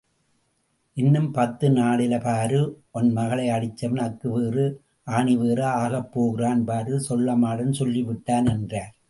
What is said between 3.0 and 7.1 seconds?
மகள அடிச்சவன் அக்குவேறு... ஆணிவேறா ஆகப்போறான் பாரு...